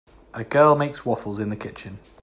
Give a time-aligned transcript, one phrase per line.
[0.33, 1.99] A girl makes waffles in the kitchen.